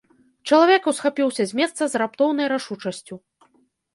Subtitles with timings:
[0.47, 3.15] Чалавек усхапіўся з месца з раптоўнай рашучасцю.